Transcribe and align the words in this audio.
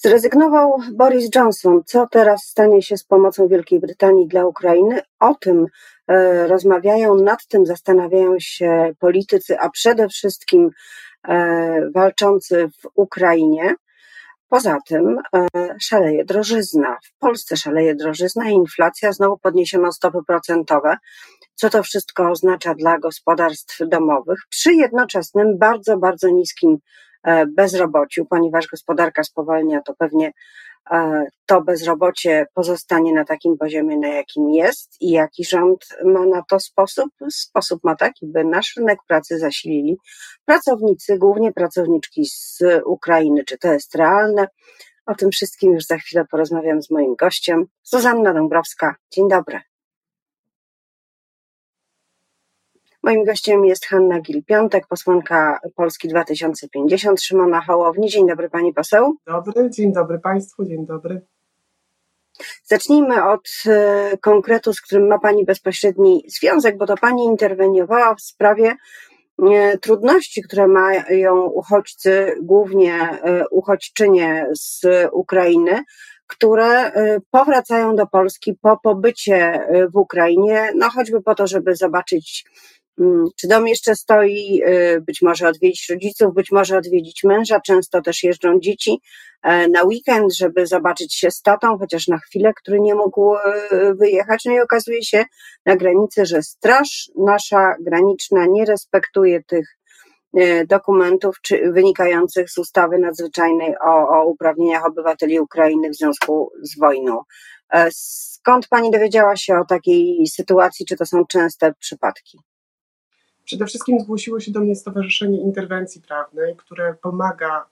Zrezygnował 0.00 0.78
Boris 0.92 1.28
Johnson. 1.34 1.82
Co 1.86 2.06
teraz 2.06 2.44
stanie 2.44 2.82
się 2.82 2.96
z 2.96 3.04
pomocą 3.04 3.48
Wielkiej 3.48 3.80
Brytanii 3.80 4.28
dla 4.28 4.46
Ukrainy? 4.46 5.00
O 5.20 5.34
tym 5.34 5.66
e, 6.08 6.46
rozmawiają, 6.46 7.14
nad 7.14 7.46
tym 7.46 7.66
zastanawiają 7.66 8.34
się 8.38 8.92
politycy, 8.98 9.58
a 9.58 9.70
przede 9.70 10.08
wszystkim 10.08 10.70
e, 11.28 11.90
walczący 11.94 12.68
w 12.68 12.88
Ukrainie. 12.94 13.74
Poza 14.48 14.78
tym 14.86 15.18
e, 15.34 15.46
szaleje 15.80 16.24
drożyzna. 16.24 16.96
W 17.02 17.18
Polsce 17.18 17.56
szaleje 17.56 17.94
drożyzna 17.94 18.50
i 18.50 18.54
inflacja, 18.54 19.12
znowu 19.12 19.38
podniesiono 19.38 19.92
stopy 19.92 20.18
procentowe. 20.26 20.96
Co 21.54 21.70
to 21.70 21.82
wszystko 21.82 22.30
oznacza 22.30 22.74
dla 22.74 22.98
gospodarstw 22.98 23.78
domowych 23.88 24.38
przy 24.48 24.74
jednoczesnym 24.74 25.58
bardzo, 25.58 25.96
bardzo 25.96 26.28
niskim 26.28 26.78
bezrobociu, 27.56 28.26
ponieważ 28.26 28.66
gospodarka 28.66 29.24
spowalnia, 29.24 29.80
to 29.82 29.94
pewnie 29.98 30.32
e, 30.90 31.24
to 31.46 31.62
bezrobocie 31.62 32.46
pozostanie 32.54 33.14
na 33.14 33.24
takim 33.24 33.56
poziomie, 33.58 33.98
na 33.98 34.08
jakim 34.08 34.50
jest 34.50 34.96
i 35.00 35.10
jaki 35.10 35.44
rząd 35.44 35.86
ma 36.04 36.26
na 36.26 36.42
to 36.42 36.60
sposób? 36.60 37.10
Sposób 37.32 37.84
ma 37.84 37.96
taki, 37.96 38.26
by 38.26 38.44
nasz 38.44 38.76
rynek 38.76 38.98
pracy 39.08 39.38
zasilili 39.38 39.96
pracownicy, 40.44 41.18
głównie 41.18 41.52
pracowniczki 41.52 42.26
z 42.26 42.62
Ukrainy. 42.86 43.44
Czy 43.44 43.58
to 43.58 43.72
jest 43.72 43.94
realne? 43.94 44.48
O 45.06 45.14
tym 45.14 45.30
wszystkim 45.30 45.72
już 45.72 45.84
za 45.84 45.96
chwilę 45.96 46.24
porozmawiam 46.30 46.82
z 46.82 46.90
moim 46.90 47.14
gościem, 47.14 47.66
Zuzanna 47.82 48.34
Dąbrowska. 48.34 48.94
Dzień 49.10 49.28
dobry. 49.28 49.60
Moim 53.08 53.24
gościem 53.24 53.64
jest 53.64 53.86
Hanna 53.86 54.20
Gil-Piątek, 54.20 54.80
posłanka 54.88 55.60
Polski 55.76 56.08
2050, 56.08 57.22
Szymona 57.22 57.60
Hołowni. 57.60 58.08
Dzień 58.08 58.28
dobry 58.28 58.50
pani 58.50 58.72
poseł. 58.74 59.16
Dobry, 59.26 59.70
dzień 59.70 59.92
dobry 59.92 60.18
państwu, 60.18 60.64
dzień 60.64 60.86
dobry. 60.86 61.20
Zacznijmy 62.64 63.24
od 63.24 63.48
e, 63.66 64.16
konkretu, 64.20 64.72
z 64.72 64.80
którym 64.80 65.06
ma 65.06 65.18
pani 65.18 65.44
bezpośredni 65.44 66.24
związek, 66.26 66.76
bo 66.76 66.86
to 66.86 66.96
pani 66.96 67.24
interweniowała 67.24 68.14
w 68.14 68.20
sprawie 68.20 68.76
e, 69.42 69.78
trudności, 69.78 70.42
które 70.42 70.66
mają 70.66 71.42
uchodźcy, 71.42 72.34
głównie 72.42 72.94
e, 72.94 73.48
uchodźczynie 73.48 74.46
z 74.52 74.86
Ukrainy, 75.12 75.82
które 76.26 76.92
powracają 77.30 77.96
do 77.96 78.06
Polski 78.06 78.54
po 78.62 78.76
pobycie 78.76 79.66
w 79.94 79.96
Ukrainie, 79.96 80.70
no 80.76 80.90
choćby 80.90 81.22
po 81.22 81.34
to, 81.34 81.46
żeby 81.46 81.76
zobaczyć 81.76 82.44
czy 83.40 83.48
dom 83.48 83.68
jeszcze 83.68 83.96
stoi, 83.96 84.62
y, 84.66 85.00
być 85.00 85.22
może 85.22 85.48
odwiedzić 85.48 85.88
rodziców, 85.90 86.34
być 86.34 86.50
może 86.52 86.78
odwiedzić 86.78 87.24
męża, 87.24 87.60
często 87.60 88.02
też 88.02 88.22
jeżdżą 88.22 88.60
dzieci 88.60 89.00
e, 89.42 89.68
na 89.68 89.82
weekend, 89.82 90.34
żeby 90.34 90.66
zobaczyć 90.66 91.14
się 91.14 91.30
z 91.30 91.42
tatą, 91.42 91.78
chociaż 91.78 92.08
na 92.08 92.18
chwilę, 92.18 92.52
który 92.56 92.80
nie 92.80 92.94
mógł 92.94 93.34
e, 93.34 93.94
wyjechać. 93.94 94.44
No 94.44 94.52
i 94.52 94.60
okazuje 94.60 95.02
się 95.02 95.24
na 95.66 95.76
granicy, 95.76 96.26
że 96.26 96.42
straż 96.42 97.10
nasza 97.16 97.74
graniczna 97.80 98.46
nie 98.46 98.64
respektuje 98.64 99.42
tych 99.42 99.78
e, 100.34 100.66
dokumentów 100.66 101.36
czy, 101.42 101.72
wynikających 101.72 102.50
z 102.50 102.58
ustawy 102.58 102.98
nadzwyczajnej 102.98 103.74
o, 103.86 104.08
o 104.08 104.24
uprawnieniach 104.24 104.86
obywateli 104.86 105.40
Ukrainy 105.40 105.90
w 105.90 105.96
związku 105.96 106.50
z 106.62 106.78
wojną. 106.78 107.20
Skąd 107.90 108.68
pani 108.68 108.90
dowiedziała 108.90 109.36
się 109.36 109.58
o 109.58 109.64
takiej 109.64 110.26
sytuacji? 110.26 110.86
Czy 110.86 110.96
to 110.96 111.06
są 111.06 111.26
częste 111.26 111.72
przypadki? 111.78 112.38
Przede 113.48 113.66
wszystkim 113.66 114.00
zgłosiło 114.00 114.40
się 114.40 114.52
do 114.52 114.60
mnie 114.60 114.76
Stowarzyszenie 114.76 115.40
Interwencji 115.40 116.02
Prawnej, 116.08 116.56
które 116.56 116.94
pomaga 117.02 117.64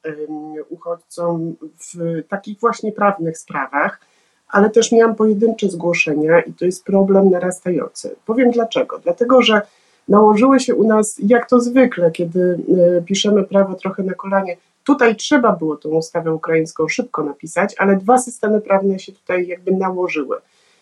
uchodźcom 0.68 1.56
w 1.60 2.22
takich 2.28 2.60
właśnie 2.60 2.92
prawnych 2.92 3.38
sprawach, 3.38 4.00
ale 4.48 4.70
też 4.70 4.92
miałam 4.92 5.14
pojedyncze 5.14 5.68
zgłoszenia 5.68 6.40
i 6.40 6.52
to 6.52 6.64
jest 6.64 6.84
problem 6.84 7.30
narastający. 7.30 8.16
Powiem 8.26 8.50
dlaczego. 8.50 8.98
Dlatego, 8.98 9.42
że 9.42 9.60
nałożyły 10.08 10.60
się 10.60 10.74
u 10.74 10.88
nas, 10.88 11.16
jak 11.22 11.48
to 11.48 11.60
zwykle, 11.60 12.10
kiedy 12.10 12.58
e, 12.98 13.02
piszemy 13.02 13.44
prawo 13.44 13.74
trochę 13.74 14.02
na 14.02 14.14
kolanie, 14.14 14.56
tutaj 14.84 15.16
trzeba 15.16 15.52
było 15.52 15.76
tą 15.76 15.88
ustawę 15.88 16.34
ukraińską 16.34 16.88
szybko 16.88 17.24
napisać, 17.24 17.74
ale 17.78 17.96
dwa 17.96 18.18
systemy 18.18 18.60
prawne 18.60 18.98
się 18.98 19.12
tutaj 19.12 19.46
jakby 19.46 19.72
nałożyły. 19.72 20.36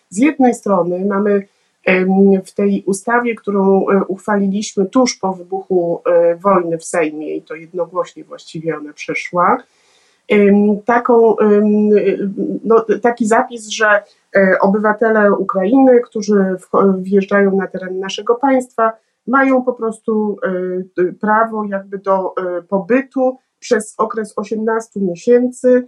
Z 0.09 0.17
jednej 0.17 0.53
strony 0.53 1.05
mamy 1.05 1.47
w 2.45 2.51
tej 2.51 2.83
ustawie, 2.85 3.35
którą 3.35 3.89
e, 3.89 4.03
uchwaliliśmy 4.07 4.85
tuż 4.85 5.15
po 5.15 5.33
wybuchu 5.33 6.01
e, 6.05 6.35
wojny 6.35 6.77
w 6.77 6.85
Sejmie, 6.85 7.35
i 7.35 7.41
to 7.41 7.55
jednogłośnie 7.55 8.23
właściwie 8.23 8.77
ona 8.77 8.93
przeszła, 8.93 9.57
taką, 10.85 11.35
no, 12.63 12.85
taki 13.01 13.25
zapis, 13.25 13.67
że 13.67 14.03
e, 14.35 14.59
obywatele 14.61 15.31
Ukrainy, 15.31 16.01
którzy 16.01 16.55
wjeżdżają 16.97 17.57
na 17.57 17.67
teren 17.67 17.99
naszego 17.99 18.35
państwa, 18.35 18.91
mają 19.27 19.61
po 19.61 19.73
prostu 19.73 20.37
prawo 21.21 21.65
jakby 21.65 21.97
do 21.97 22.33
pobytu 22.69 23.37
przez 23.59 23.95
okres 23.97 24.33
18 24.35 24.99
miesięcy 24.99 25.87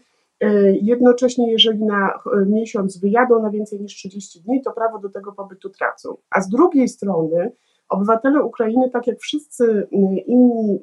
jednocześnie, 0.81 1.51
jeżeli 1.51 1.83
na 1.83 2.09
e, 2.09 2.45
miesiąc 2.45 2.97
wyjadą 2.97 3.41
na 3.41 3.49
więcej 3.49 3.81
niż 3.81 3.95
30 3.95 4.41
dni, 4.41 4.61
to 4.61 4.71
prawo 4.71 4.99
do 4.99 5.09
tego 5.09 5.31
pobytu 5.31 5.69
tracą. 5.69 6.17
A 6.29 6.41
z 6.41 6.49
drugiej 6.49 6.87
strony, 6.87 7.51
obywatele 7.89 8.43
Ukrainy, 8.43 8.89
tak 8.89 9.07
jak 9.07 9.19
wszyscy 9.19 9.87
inni 10.25 10.79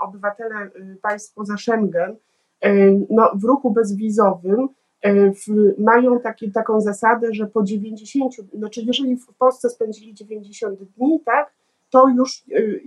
obywatele 0.00 0.66
y, 0.66 0.96
państw 1.02 1.34
poza 1.34 1.56
Schengen, 1.56 2.16
e, 2.60 2.70
no, 3.10 3.30
w 3.34 3.44
ruchu 3.44 3.70
bezwizowym 3.70 4.68
w, 5.12 5.74
mają 5.78 6.20
taką 6.54 6.80
zasadę, 6.80 7.28
że 7.32 7.46
po 7.46 7.62
90, 7.62 8.34
znaczy 8.54 8.82
jeżeli 8.86 9.16
w 9.16 9.26
Polsce 9.38 9.70
spędzili 9.70 10.14
90 10.14 10.78
dni, 10.96 11.20
tak, 11.24 11.52
to 11.90 12.08
już 12.08 12.44
y, 12.52 12.82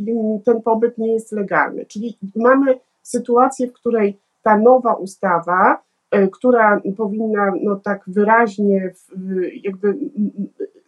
ten 0.46 0.62
pobyt 0.62 0.98
nie 0.98 1.14
jest 1.14 1.32
legalny. 1.32 1.86
Czyli 1.86 2.18
mamy 2.36 2.80
sytuację, 3.04 3.68
w 3.68 3.74
której 3.74 4.20
ta 4.48 4.58
nowa 4.58 4.94
ustawa, 4.94 5.84
e, 6.12 6.28
która 6.28 6.82
powinna 6.98 7.54
no, 7.64 7.76
tak 7.76 8.04
wyraźnie 8.08 8.94
jakby 9.64 9.98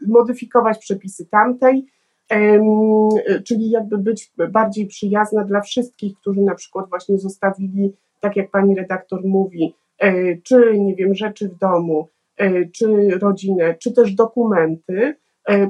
modyfikować 0.08 0.78
przepisy 0.78 1.26
tamtej, 1.26 1.86
czyli 3.46 3.70
jakby 3.70 3.98
być 3.98 4.32
bardziej 4.52 4.88
przyjazna 4.88 5.44
dla 5.44 5.62
wszystkich, 5.62 6.18
którzy 6.18 6.42
na 6.42 6.56
przykład 6.56 6.90
właśnie 6.90 7.18
zostawili, 7.18 7.94
tak 8.20 8.36
jak 8.36 8.52
pani 8.52 8.76
redaktor 8.76 9.26
mówi, 9.26 9.74
e, 10.00 10.38
czy 10.38 10.80
nie 10.80 10.96
wiem, 10.96 11.16
rzeczy 11.16 11.50
w 11.50 11.58
domu, 11.58 12.08
e, 12.38 12.66
czy 12.66 13.10
rodzinę, 13.22 13.76
czy 13.80 13.94
też 13.94 14.14
dokumenty, 14.14 15.16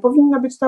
powinna 0.02 0.40
być 0.40 0.60
ta 0.60 0.68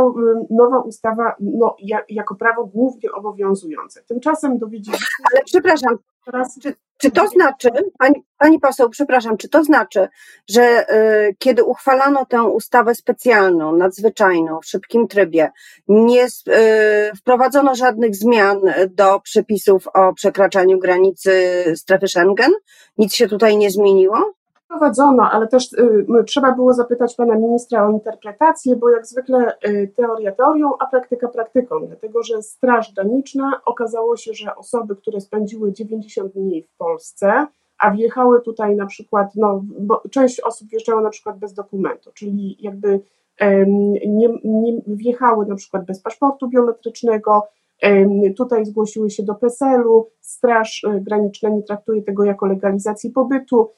nowa 0.49 0.79
ustawa 0.79 1.35
no, 1.39 1.75
jako 2.09 2.35
prawo 2.35 2.66
głównie 2.66 3.11
obowiązujące. 3.11 4.03
Tymczasem 4.07 4.57
dowiedzieliśmy 4.57 5.05
się. 5.05 5.23
Ale 5.33 5.41
przepraszam, 5.45 5.97
teraz, 6.25 6.59
czy, 6.61 6.73
czy 6.97 7.11
to 7.11 7.27
znaczy, 7.27 7.69
pani, 7.97 8.23
pani 8.38 8.59
poseł, 8.59 8.89
przepraszam, 8.89 9.38
czy 9.38 9.49
to 9.49 9.63
znaczy, 9.63 10.07
że 10.49 10.94
y, 11.29 11.35
kiedy 11.39 11.63
uchwalano 11.63 12.25
tę 12.25 12.44
ustawę 12.44 12.95
specjalną, 12.95 13.77
nadzwyczajną, 13.77 14.59
w 14.59 14.66
szybkim 14.66 15.07
trybie, 15.07 15.51
nie 15.88 16.25
y, 16.25 16.29
wprowadzono 17.17 17.75
żadnych 17.75 18.16
zmian 18.16 18.59
do 18.89 19.19
przepisów 19.19 19.88
o 19.93 20.13
przekraczaniu 20.13 20.79
granicy 20.79 21.63
strefy 21.75 22.07
Schengen? 22.07 22.51
Nic 22.97 23.13
się 23.13 23.28
tutaj 23.28 23.57
nie 23.57 23.72
zmieniło? 23.72 24.33
Prowadzono, 24.72 25.32
ale 25.32 25.48
też 25.48 25.74
y, 25.74 26.06
trzeba 26.28 26.52
było 26.52 26.74
zapytać 26.74 27.16
pana 27.16 27.36
ministra 27.36 27.88
o 27.88 27.92
interpretację, 27.92 28.76
bo 28.76 28.90
jak 28.90 29.08
zwykle 29.08 29.54
y, 29.68 29.94
teoria 29.96 30.32
teorią, 30.32 30.72
a 30.80 30.86
praktyka 30.86 31.28
praktyką, 31.28 31.88
dlatego 31.88 32.24
że 32.24 32.42
Straż 32.42 32.94
Graniczna 32.94 33.62
okazało 33.66 34.18
się, 34.18 34.34
że 34.34 34.56
osoby, 34.56 34.96
które 34.96 35.22
spędziły 35.22 35.74
90 35.74 36.34
dni 36.34 36.64
w 36.64 36.78
Polsce, 36.78 37.48
a 37.78 37.92
wjechały 37.92 38.42
tutaj 38.42 38.76
na 38.76 38.86
przykład, 38.86 39.36
no, 39.36 39.64
bo 39.79 40.03
część 40.12 40.40
osób 40.40 40.68
wjeżdżała 40.68 41.02
na 41.02 41.09
przykład 41.09 41.40
bez 41.40 41.53
dokumentu, 41.53 42.12
czyli 42.14 42.58
jakby 42.59 43.00
nie, 44.08 44.29
nie 44.44 44.82
wjechały 44.88 45.46
na 45.46 45.56
przykład 45.56 45.85
bez 45.85 46.02
paszportu 46.02 46.50
biometrycznego, 46.50 47.47
Tutaj 48.38 48.66
zgłosiły 48.66 49.09
się 49.09 49.24
do 49.24 49.35
PESEL-u, 49.35 50.09
Straż 50.22 50.84
y, 50.84 51.02
Graniczna 51.02 51.50
nie 51.50 51.64
traktuje 51.64 52.02
tego 52.02 52.24
jako 52.24 52.46
legalizacji 52.46 53.09
pobytu, 53.09 53.70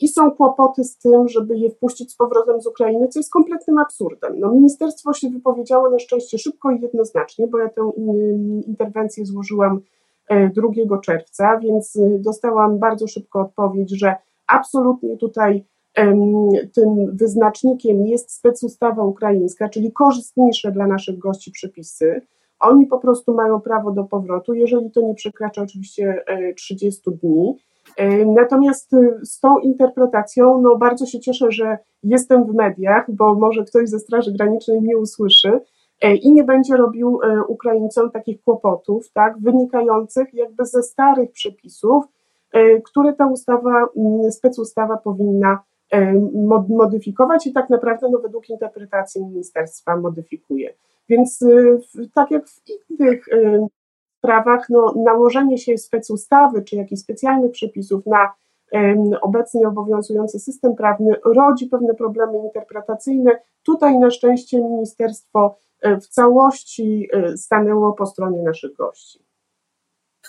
i 0.00 0.08
są 0.08 0.30
kłopoty 0.30 0.84
z 0.84 0.96
tym, 0.96 1.28
żeby 1.28 1.56
je 1.58 1.70
wpuścić 1.70 2.12
z 2.12 2.16
powrotem 2.16 2.60
z 2.60 2.66
Ukrainy, 2.66 3.08
co 3.08 3.18
jest 3.18 3.32
kompletnym 3.32 3.78
absurdem. 3.78 4.40
No, 4.40 4.52
ministerstwo 4.52 5.12
się 5.12 5.30
wypowiedziało 5.30 5.90
na 5.90 5.98
szczęście 5.98 6.38
szybko 6.38 6.70
i 6.70 6.80
jednoznacznie, 6.80 7.46
bo 7.46 7.58
ja 7.58 7.68
tę 7.68 7.90
interwencję 8.66 9.26
złożyłam 9.26 9.80
2 10.30 10.96
e, 10.96 11.00
czerwca, 11.00 11.58
więc 11.58 11.96
e, 11.96 12.18
dostałam 12.18 12.78
bardzo 12.78 13.06
szybko 13.06 13.40
odpowiedź, 13.40 13.98
że 13.98 14.14
absolutnie 14.46 15.16
tutaj 15.16 15.64
tym 16.74 17.16
wyznacznikiem 17.16 18.06
jest 18.06 18.32
specustawa 18.32 19.04
ukraińska, 19.04 19.68
czyli 19.68 19.92
korzystniejsze 19.92 20.72
dla 20.72 20.86
naszych 20.86 21.18
gości 21.18 21.50
przepisy. 21.50 22.20
Oni 22.60 22.86
po 22.86 22.98
prostu 22.98 23.34
mają 23.34 23.60
prawo 23.60 23.90
do 23.90 24.04
powrotu, 24.04 24.54
jeżeli 24.54 24.90
to 24.90 25.00
nie 25.00 25.14
przekracza 25.14 25.62
oczywiście 25.62 26.24
30 26.56 27.02
dni. 27.22 27.56
Natomiast 28.26 28.90
z 29.22 29.40
tą 29.40 29.58
interpretacją, 29.58 30.60
no 30.60 30.76
bardzo 30.76 31.06
się 31.06 31.20
cieszę, 31.20 31.46
że 31.50 31.78
jestem 32.02 32.44
w 32.44 32.54
mediach, 32.54 33.10
bo 33.10 33.34
może 33.34 33.64
ktoś 33.64 33.88
ze 33.88 33.98
Straży 33.98 34.32
Granicznej 34.32 34.80
mnie 34.80 34.98
usłyszy 34.98 35.60
i 36.22 36.32
nie 36.32 36.44
będzie 36.44 36.76
robił 36.76 37.20
Ukraińcom 37.48 38.10
takich 38.10 38.42
kłopotów, 38.42 39.12
tak, 39.12 39.38
wynikających 39.38 40.34
jakby 40.34 40.66
ze 40.66 40.82
starych 40.82 41.32
przepisów, 41.32 42.04
które 42.84 43.12
ta 43.12 43.26
ustawa, 43.26 43.86
specustawa 44.30 44.96
powinna 44.96 45.58
modyfikować 46.68 47.46
i 47.46 47.52
tak 47.52 47.70
naprawdę 47.70 48.08
no, 48.10 48.18
według 48.18 48.50
interpretacji 48.50 49.24
ministerstwa 49.24 49.96
modyfikuje. 49.96 50.74
Więc 51.08 51.42
y, 51.42 51.80
tak 52.14 52.30
jak 52.30 52.48
w 52.48 52.62
innych 52.90 53.26
sprawach, 54.22 54.66
no, 54.70 54.94
nałożenie 54.96 55.58
się 55.58 55.78
specustawy 55.78 56.62
czy 56.62 56.76
jakichś 56.76 57.02
specjalnych 57.02 57.52
przepisów 57.52 58.06
na 58.06 58.32
obecnie 59.20 59.68
obowiązujący 59.68 60.38
system 60.38 60.74
prawny 60.74 61.14
rodzi 61.24 61.66
pewne 61.66 61.94
problemy 61.94 62.38
interpretacyjne. 62.38 63.40
Tutaj 63.62 63.98
na 63.98 64.10
szczęście 64.10 64.62
ministerstwo 64.62 65.56
y, 65.86 65.96
w 65.96 66.06
całości 66.08 67.08
stanęło 67.36 67.92
po 67.92 68.06
stronie 68.06 68.42
naszych 68.42 68.74
gości. 68.74 69.24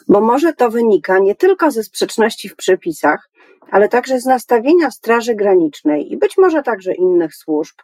Bo 0.08 0.22
może 0.22 0.54
to 0.54 0.70
wynika 0.70 1.20
nie 1.20 1.36
tylko 1.36 1.72
ze 1.72 1.84
sprzeczności 1.84 2.50
w 2.50 2.56
przepisach, 2.56 3.30
ale 3.74 3.90
także 3.90 4.20
z 4.20 4.26
nastawienia 4.26 4.92
Straży 4.92 5.36
Granicznej 5.36 6.12
i 6.12 6.18
być 6.18 6.38
może 6.38 6.64
także 6.64 6.94
innych 6.94 7.36
służb, 7.36 7.76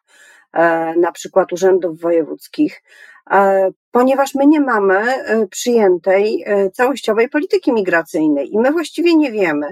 e, 0.54 0.94
na 0.98 1.12
przykład 1.12 1.54
urzędów 1.54 2.00
wojewódzkich, 2.00 2.84
e, 3.32 3.70
ponieważ 3.92 4.36
my 4.36 4.48
nie 4.48 4.62
mamy 4.62 4.96
e, 4.96 5.48
przyjętej 5.48 6.46
całościowej 6.74 7.30
polityki 7.30 7.74
migracyjnej 7.74 8.54
i 8.54 8.60
my 8.60 8.72
właściwie 8.72 9.16
nie 9.16 9.32
wiemy, 9.32 9.68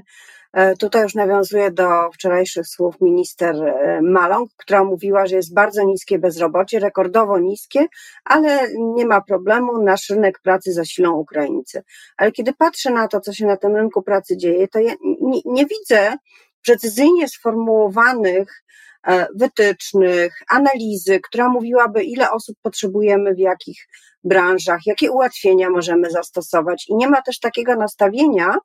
tutaj 0.80 1.04
już 1.04 1.16
nawiązuję 1.16 1.72
do 1.72 2.12
wczorajszych 2.14 2.68
słów 2.68 3.02
minister 3.02 3.56
Maląg, 4.02 4.50
która 4.58 4.84
mówiła, 4.84 5.28
że 5.28 5.36
jest 5.36 5.54
bardzo 5.54 5.84
niskie 5.84 6.20
bezrobocie, 6.20 6.80
rekordowo 6.80 7.40
niskie, 7.40 7.86
ale 8.26 8.60
nie 8.78 9.06
ma 9.06 9.22
problemu, 9.22 9.84
nasz 9.84 10.10
rynek 10.10 10.40
pracy 10.40 10.74
zasilą 10.74 11.14
Ukraińcy. 11.14 11.84
Ale 12.18 12.32
kiedy 12.32 12.54
patrzę 12.54 12.92
na 12.92 13.08
to, 13.08 13.20
co 13.20 13.34
się 13.34 13.46
na 13.46 13.58
tym 13.58 13.76
rynku 13.76 14.02
pracy 14.02 14.38
dzieje, 14.38 14.68
to 14.68 14.80
ja 14.80 14.94
nie, 15.28 15.42
nie 15.46 15.66
widzę 15.66 16.18
precyzyjnie 16.66 17.28
sformułowanych 17.28 18.64
e, 19.08 19.28
wytycznych, 19.36 20.42
analizy, 20.50 21.20
która 21.20 21.50
mówiłaby, 21.50 22.04
ile 22.04 22.32
osób 22.32 22.58
potrzebujemy 22.62 23.36
w 23.36 23.40
jakich 23.40 23.88
branżach, 24.24 24.80
jakie 24.86 25.12
ułatwienia 25.12 25.70
możemy 25.70 26.12
zastosować. 26.12 26.86
I 26.90 26.96
nie 26.96 27.10
ma 27.10 27.22
też 27.22 27.40
takiego 27.40 27.76
nastawienia, 27.76 28.58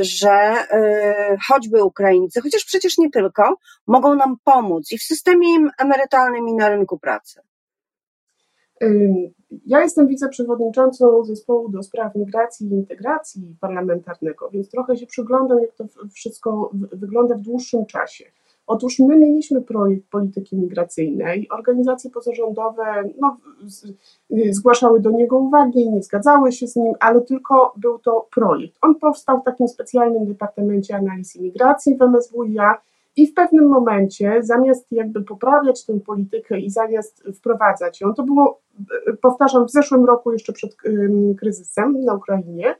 że 0.00 0.30
e, 0.30 1.36
choćby 1.48 1.84
Ukraińcy, 1.84 2.40
chociaż 2.40 2.64
przecież 2.64 2.98
nie 2.98 3.10
tylko, 3.10 3.56
mogą 3.86 4.14
nam 4.14 4.36
pomóc 4.44 4.92
i 4.92 4.98
w 4.98 5.02
systemie 5.02 5.48
emerytalnym, 5.78 6.48
i 6.48 6.54
na 6.54 6.68
rynku 6.68 6.98
pracy. 6.98 7.40
Ja 9.66 9.80
jestem 9.80 10.06
wiceprzewodniczącą 10.06 11.24
zespołu 11.24 11.68
do 11.68 11.82
spraw 11.82 12.14
migracji 12.14 12.66
i 12.66 12.72
integracji 12.72 13.56
parlamentarnego, 13.60 14.50
więc 14.50 14.70
trochę 14.70 14.96
się 14.96 15.06
przyglądam, 15.06 15.58
jak 15.58 15.74
to 15.74 15.84
wszystko 16.12 16.70
wygląda 16.92 17.34
w 17.34 17.40
dłuższym 17.40 17.86
czasie. 17.86 18.24
Otóż 18.66 18.98
my 18.98 19.18
mieliśmy 19.18 19.62
projekt 19.62 20.10
polityki 20.10 20.56
migracyjnej, 20.56 21.48
organizacje 21.50 22.10
pozarządowe 22.10 22.84
no, 23.20 23.36
zgłaszały 24.50 25.00
do 25.00 25.10
niego 25.10 25.38
uwagi, 25.38 25.90
nie 25.90 26.02
zgadzały 26.02 26.52
się 26.52 26.66
z 26.66 26.76
nim, 26.76 26.94
ale 27.00 27.20
tylko 27.20 27.72
był 27.76 27.98
to 27.98 28.28
projekt. 28.34 28.78
On 28.82 28.94
powstał 28.94 29.40
w 29.40 29.44
takim 29.44 29.68
specjalnym 29.68 30.26
Departamencie 30.26 30.96
Analiz 30.96 31.36
i 31.36 31.42
Migracji 31.42 31.96
w 31.96 32.02
MSWiA 32.02 32.80
i 33.16 33.26
w 33.26 33.34
pewnym 33.34 33.68
momencie, 33.68 34.42
zamiast 34.42 34.92
jakby 34.92 35.22
poprawiać 35.22 35.86
tę 35.86 36.00
politykę 36.00 36.60
i 36.60 36.70
zamiast 36.70 37.24
wprowadzać 37.34 38.00
ją, 38.00 38.14
to 38.14 38.22
było, 38.22 38.60
powtarzam, 39.22 39.66
w 39.66 39.70
zeszłym 39.70 40.04
roku 40.04 40.32
jeszcze 40.32 40.52
przed 40.52 40.76
kryzysem 41.38 42.04
na 42.04 42.14
Ukrainie, 42.14 42.74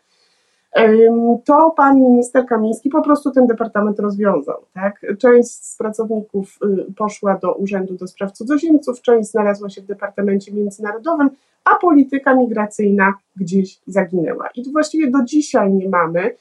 to 1.45 1.71
pan 1.77 2.01
minister 2.01 2.47
Kamiński 2.47 2.89
po 2.91 3.03
prostu 3.03 3.31
ten 3.31 3.47
departament 3.47 4.01
rozwiązał. 4.01 4.65
Tak? 4.75 5.07
Część 5.19 5.51
z 5.51 5.77
pracowników 5.77 6.59
y, 6.89 6.93
poszła 6.93 7.37
do 7.37 7.55
Urzędu 7.55 7.95
do 7.95 8.07
Spraw 8.07 8.33
Cudzoziemców, 8.33 9.03
część 9.03 9.31
znalazła 9.31 9.71
się 9.71 9.83
w 9.83 9.87
Departamencie 9.87 10.53
Międzynarodowym, 10.53 11.31
a 11.65 11.75
polityka 11.75 12.35
migracyjna 12.35 13.15
gdzieś 13.37 13.81
zaginęła. 13.87 14.49
I 14.55 14.73
właściwie 14.73 15.11
do 15.11 15.19
dzisiaj 15.25 15.73
nie 15.73 15.89
mamy 15.89 16.35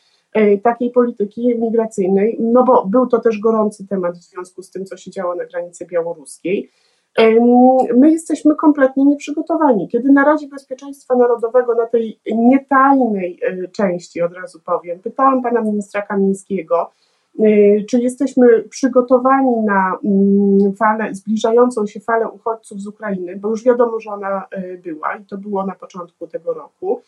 takiej 0.63 0.91
polityki 0.91 1.55
migracyjnej, 1.59 2.37
no 2.39 2.63
bo 2.63 2.85
był 2.85 3.07
to 3.07 3.19
też 3.19 3.39
gorący 3.39 3.87
temat 3.87 4.17
w 4.17 4.23
związku 4.23 4.63
z 4.63 4.71
tym, 4.71 4.85
co 4.85 4.97
się 4.97 5.11
działo 5.11 5.35
na 5.35 5.45
granicy 5.45 5.85
białoruskiej. 5.85 6.71
My 7.95 8.11
jesteśmy 8.11 8.55
kompletnie 8.55 9.05
nieprzygotowani. 9.05 9.87
Kiedy 9.87 10.11
na 10.11 10.25
Radzie 10.25 10.47
Bezpieczeństwa 10.47 11.15
Narodowego, 11.15 11.75
na 11.75 11.85
tej 11.85 12.19
nietajnej 12.25 13.39
e, 13.41 13.67
części, 13.67 14.21
od 14.21 14.33
razu 14.33 14.59
powiem, 14.65 14.99
pytałam 14.99 15.43
pana 15.43 15.61
ministra 15.61 16.01
Kamińskiego, 16.01 16.91
e, 17.39 17.45
czy 17.83 17.99
jesteśmy 17.99 18.63
przygotowani 18.63 19.55
na 19.65 19.97
mm, 20.03 20.75
falę, 20.75 21.15
zbliżającą 21.15 21.87
się 21.87 21.99
falę 21.99 22.29
uchodźców 22.29 22.81
z 22.81 22.87
Ukrainy, 22.87 23.35
bo 23.35 23.49
już 23.49 23.63
wiadomo, 23.63 23.99
że 23.99 24.11
ona 24.11 24.45
e, 24.51 24.77
była 24.77 25.15
i 25.15 25.25
to 25.25 25.37
było 25.37 25.65
na 25.65 25.75
początku 25.75 26.27
tego 26.27 26.53
roku, 26.53 27.01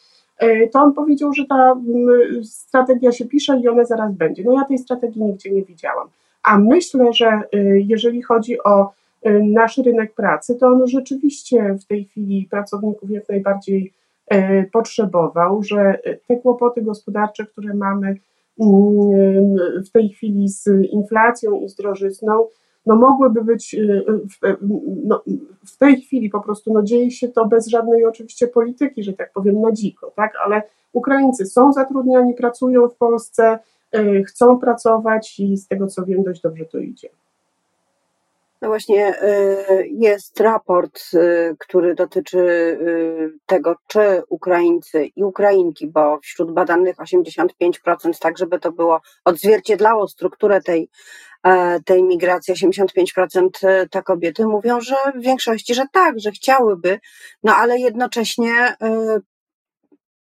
to 0.71 0.79
on 0.79 0.93
powiedział, 0.93 1.33
że 1.33 1.45
ta 1.45 1.71
mm, 1.71 2.43
strategia 2.43 3.11
się 3.11 3.25
pisze 3.25 3.59
i 3.59 3.67
ona 3.67 3.85
zaraz 3.85 4.13
będzie. 4.13 4.43
No 4.43 4.53
ja 4.53 4.65
tej 4.65 4.77
strategii 4.77 5.23
nigdzie 5.23 5.51
nie 5.51 5.63
widziałam. 5.63 6.07
A 6.43 6.59
myślę, 6.59 7.13
że 7.13 7.41
jeżeli 7.87 8.21
chodzi 8.21 8.63
o 8.63 8.91
Y, 9.25 9.43
nasz 9.43 9.77
rynek 9.77 10.13
pracy, 10.13 10.55
to 10.55 10.67
on 10.67 10.87
rzeczywiście 10.87 11.75
w 11.81 11.85
tej 11.85 12.05
chwili 12.05 12.47
pracowników 12.51 13.11
jak 13.11 13.29
najbardziej 13.29 13.93
potrzebował, 14.71 15.63
że 15.63 15.99
te 16.27 16.37
kłopoty 16.37 16.81
gospodarcze, 16.81 17.45
które 17.45 17.73
mamy 17.73 18.07
mm, 18.07 19.55
w 19.85 19.91
tej 19.91 20.09
chwili 20.09 20.49
z 20.49 20.67
inflacją 20.91 21.61
i 21.61 21.69
z 21.69 21.75
drożyzną, 21.75 22.47
no 22.85 22.95
mogłyby 22.95 23.43
być 23.43 23.73
y, 23.73 24.05
w, 24.07 24.57
no, 25.05 25.23
w 25.65 25.77
tej 25.77 26.01
chwili 26.01 26.29
po 26.29 26.41
prostu 26.41 26.73
no 26.73 26.83
dzieje 26.83 27.11
się 27.11 27.27
to 27.27 27.45
bez 27.45 27.67
żadnej 27.67 28.05
oczywiście 28.05 28.47
polityki, 28.47 29.03
że 29.03 29.13
tak 29.13 29.33
powiem 29.33 29.61
na 29.61 29.71
dziko, 29.71 30.11
tak, 30.15 30.33
ale 30.45 30.61
Ukraińcy 30.93 31.45
są 31.45 31.73
zatrudniani, 31.73 32.33
pracują 32.33 32.87
w 32.87 32.95
Polsce, 32.95 33.59
chcą 34.27 34.59
pracować 34.59 35.39
i 35.39 35.57
z 35.57 35.67
tego 35.67 35.87
co 35.87 36.05
wiem 36.05 36.23
dość 36.23 36.41
dobrze 36.41 36.65
to 36.65 36.77
idzie. 36.77 37.09
No 38.61 38.67
właśnie, 38.67 39.23
y, 39.23 39.87
jest 39.87 40.39
raport, 40.39 41.01
y, 41.13 41.55
który 41.59 41.95
dotyczy 41.95 42.37
y, 42.37 43.33
tego, 43.45 43.75
czy 43.87 44.23
Ukraińcy 44.29 45.05
i 45.05 45.23
Ukrainki, 45.23 45.87
bo 45.87 46.19
wśród 46.19 46.51
badanych 46.51 46.95
85%, 46.97 48.19
tak 48.19 48.37
żeby 48.37 48.59
to 48.59 48.71
było 48.71 49.01
odzwierciedlało 49.25 50.07
strukturę 50.07 50.61
tej, 50.61 50.89
tej 51.85 52.03
migracji, 52.03 52.53
85% 52.53 53.49
to 53.91 54.03
kobiety 54.03 54.47
mówią, 54.47 54.81
że 54.81 54.95
w 55.15 55.21
większości, 55.21 55.75
że 55.75 55.83
tak, 55.93 56.19
że 56.19 56.31
chciałyby, 56.31 56.99
no 57.43 57.55
ale 57.55 57.79
jednocześnie 57.79 58.75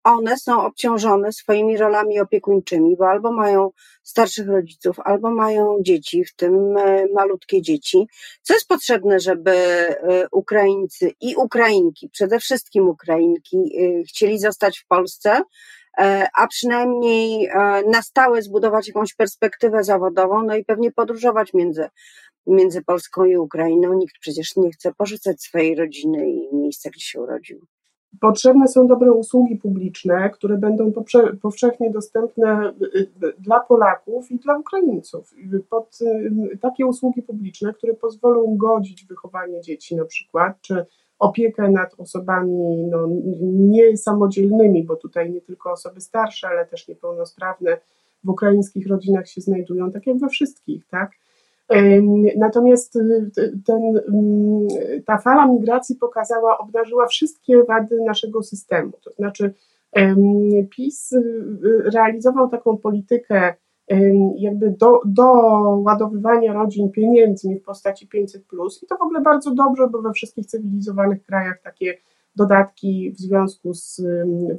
one 0.07 0.39
są 0.39 0.63
obciążone 0.63 1.33
swoimi 1.33 1.77
rolami 1.77 2.21
opiekuńczymi, 2.21 2.97
bo 2.97 3.09
albo 3.09 3.33
mają 3.33 3.71
starszych 4.03 4.49
rodziców, 4.49 4.97
albo 5.05 5.31
mają 5.31 5.79
dzieci, 5.83 6.25
w 6.25 6.35
tym 6.35 6.77
e, 6.77 7.07
malutkie 7.15 7.63
dzieci. 7.63 8.07
Co 8.43 8.55
jest 8.55 8.69
potrzebne, 8.69 9.21
żeby 9.21 9.51
e, 9.51 9.97
Ukraińcy 10.33 11.13
i 11.21 11.37
Ukrainki, 11.37 12.09
przede 12.09 12.39
wszystkim 12.41 12.89
Ukrainki, 12.89 13.57
e, 13.57 14.05
chcieli 14.05 14.39
zostać 14.39 14.79
w 14.79 14.87
Polsce, 14.87 15.41
a 16.37 16.47
przynajmniej 16.47 17.49
na 17.91 18.03
stałe 18.03 18.43
zbudować 18.43 18.89
jakąś 18.89 19.15
perspektywę 19.15 19.85
zawodową, 19.85 20.43
no 20.43 20.57
i 20.57 20.65
pewnie 20.65 20.93
podróżować 20.93 21.55
między, 21.55 21.89
między 22.47 22.83
Polską 22.83 23.25
i 23.25 23.37
Ukrainą. 23.37 23.95
Nikt 23.95 24.15
przecież 24.21 24.57
nie 24.57 24.71
chce 24.71 24.95
porzucać 24.95 25.43
swojej 25.43 25.75
rodziny 25.75 26.31
i 26.31 26.57
miejsca, 26.57 26.91
gdzie 26.91 27.05
się 27.05 27.21
urodził. 27.21 27.67
Potrzebne 28.21 28.69
są 28.69 28.87
dobre 28.87 29.13
usługi 29.13 29.57
publiczne, 29.57 30.31
które 30.31 30.59
będą 30.59 30.93
powszechnie 31.43 31.91
dostępne 31.91 32.73
y, 32.95 33.11
dla 33.39 33.61
Polaków 33.61 34.31
i 34.31 34.39
dla 34.39 34.59
Ukraińców. 34.59 35.35
Pod 35.71 35.99
takie 36.61 36.87
usługi 36.87 37.23
publiczne, 37.23 37.75
które 37.75 37.95
pozwolą 37.95 38.57
godzić 38.57 39.07
wychowanie 39.07 39.61
dzieci 39.61 39.97
na 39.97 40.05
przykład, 40.05 40.61
czy 40.61 40.87
opiekę 41.19 41.71
nad 41.71 41.95
osobami 41.99 42.87
no, 42.91 43.09
niesamodzielnymi, 43.43 44.85
bo 44.85 44.97
tutaj 44.97 45.33
nie 45.33 45.41
tylko 45.41 45.73
osoby 45.73 46.01
starsze, 46.01 46.49
ale 46.49 46.67
też 46.67 46.89
niepełnosprawne 46.89 47.79
w 48.25 48.29
ukraińskich 48.29 48.87
rodzinach 48.87 49.29
się 49.29 49.41
znajdują, 49.41 49.93
tak 49.93 50.07
jak 50.07 50.19
we 50.19 50.29
wszystkich, 50.29 50.87
tak? 50.87 51.11
Natomiast 52.37 52.97
y, 52.97 53.31
ten, 53.67 53.81
ta 55.07 55.19
fala 55.19 55.47
migracji 55.47 55.97
pokazała, 55.97 56.59
obdarzyła 56.59 57.07
wszystkie 57.07 57.65
wady 57.65 58.01
naszego 58.07 58.43
systemu. 58.43 58.93
To 59.05 59.11
znaczy, 59.11 59.55
PiS 60.71 61.13
y, 61.13 61.23
realizował 61.95 62.49
taką 62.49 62.79
politykę 62.79 63.55
jakby 64.37 64.71
do, 64.71 65.01
do 65.05 65.25
ładowywania 65.85 66.53
rodzin 66.53 66.91
pieniędzmi 66.91 67.59
w 67.59 67.63
postaci 67.63 68.09
500 68.09 68.45
plus. 68.45 68.83
I 68.83 68.87
to 68.87 68.97
w 68.97 69.03
ogóle 69.03 69.21
bardzo 69.21 69.55
dobrze, 69.55 69.89
bo 69.89 70.03
we 70.03 70.13
wszystkich 70.13 70.47
cywilizowanych 70.47 71.23
krajach 71.23 71.61
takie 71.63 71.99
dodatki 72.37 73.13
w 73.13 73.19
związku 73.19 73.75
z 73.75 74.03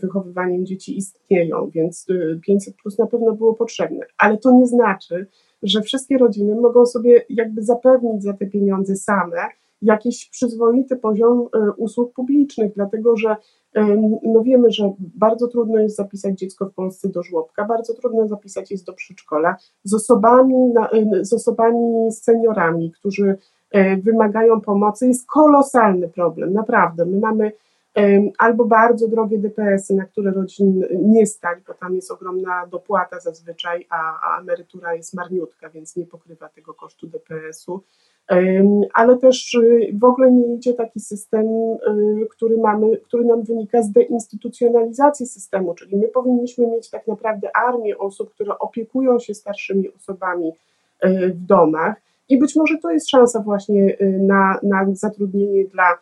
wychowywaniem 0.01 0.65
dzieci 0.65 0.97
istnieją, 0.97 1.69
więc 1.73 2.07
500 2.41 2.73
y, 2.73 2.77
plus 2.81 2.97
na 2.97 3.07
pewno 3.07 3.33
było 3.33 3.53
potrzebne, 3.53 4.05
ale 4.17 4.37
to 4.37 4.51
nie 4.51 4.67
znaczy, 4.67 5.27
że 5.63 5.81
wszystkie 5.81 6.17
rodziny 6.17 6.55
mogą 6.55 6.85
sobie 6.85 7.25
jakby 7.29 7.63
zapewnić 7.63 8.23
za 8.23 8.33
te 8.33 8.45
pieniądze 8.45 8.95
same 8.95 9.37
jakiś 9.81 10.29
przyzwoity 10.29 10.95
poziom 10.95 11.39
y, 11.39 11.71
usług 11.77 12.13
publicznych, 12.13 12.73
dlatego 12.73 13.17
że 13.17 13.35
no 14.23 14.41
wiemy, 14.43 14.71
że 14.71 14.93
bardzo 14.99 15.47
trudno 15.47 15.79
jest 15.79 15.95
zapisać 15.95 16.39
dziecko 16.39 16.65
w 16.65 16.73
Polsce 16.73 17.09
do 17.09 17.23
żłobka, 17.23 17.65
bardzo 17.65 17.93
trudno 17.93 18.27
zapisać 18.27 18.71
jest 18.71 18.85
do 18.85 18.93
przedszkola 18.93 19.55
z 19.83 19.93
osobami, 19.93 20.73
y, 20.93 21.25
z 21.25 21.33
osobami 21.33 22.11
seniorami, 22.11 22.91
którzy 22.91 23.37
e, 23.71 23.97
wymagają 23.97 24.61
pomocy, 24.61 25.07
jest 25.07 25.27
kolosalny 25.27 26.09
problem, 26.09 26.53
naprawdę. 26.53 27.05
My 27.05 27.19
mamy 27.19 27.51
albo 28.37 28.65
bardzo 28.65 29.07
drogie 29.07 29.37
DPS-y, 29.37 29.95
na 29.95 30.05
które 30.05 30.31
rodzin 30.31 30.83
nie 31.01 31.25
stać, 31.25 31.59
bo 31.67 31.73
tam 31.73 31.95
jest 31.95 32.11
ogromna 32.11 32.67
dopłata 32.67 33.19
zazwyczaj, 33.19 33.87
a, 33.89 34.19
a 34.21 34.41
emerytura 34.41 34.95
jest 34.95 35.13
marniutka, 35.13 35.69
więc 35.69 35.95
nie 35.95 36.05
pokrywa 36.05 36.49
tego 36.49 36.73
kosztu 36.73 37.07
DPS-u, 37.07 37.83
ale 38.93 39.17
też 39.17 39.53
y, 39.53 39.91
w 39.99 40.03
ogóle 40.03 40.31
nie 40.31 40.55
idzie 40.55 40.73
taki 40.73 40.99
system, 40.99 41.45
y, 41.45 42.27
który 42.31 42.57
mamy, 42.57 42.97
który 42.97 43.25
nam 43.25 43.43
wynika 43.43 43.81
z 43.81 43.91
deinstytucjonalizacji 43.91 45.25
systemu, 45.25 45.73
czyli 45.73 45.97
my 45.97 46.07
powinniśmy 46.07 46.67
mieć 46.67 46.89
tak 46.89 47.07
naprawdę 47.07 47.57
armię 47.57 47.97
osób, 47.97 48.33
które 48.33 48.59
opiekują 48.59 49.19
się 49.19 49.33
starszymi 49.33 49.93
osobami 49.93 50.51
y, 51.05 51.33
w 51.33 51.45
domach. 51.45 51.95
I 52.29 52.39
być 52.39 52.55
może 52.55 52.77
to 52.77 52.91
jest 52.91 53.09
szansa 53.09 53.39
właśnie 53.39 53.97
na, 54.19 54.59
na 54.63 54.85
zatrudnienie 54.91 55.65
dla 55.65 55.97